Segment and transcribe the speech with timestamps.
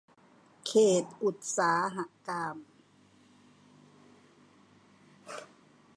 [0.67, 0.71] เข
[1.01, 1.97] ตอุตสาห
[2.27, 2.55] กรรม